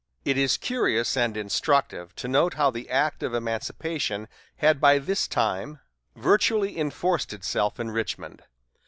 [0.25, 5.27] It is curious and instructive to note how the act of emancipation had by this
[5.27, 5.79] time
[6.15, 8.41] virtually enforced itself in Richmond.